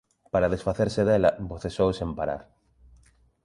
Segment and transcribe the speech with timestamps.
[0.33, 2.41] Para desfacerse dela, bocexou sen parar.